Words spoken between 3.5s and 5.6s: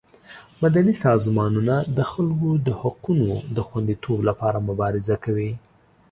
د خوندیتوب لپاره مبارزه کوي.